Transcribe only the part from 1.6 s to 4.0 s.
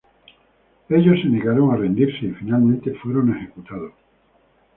a rendirse y, finalmente, fueron ejecutados.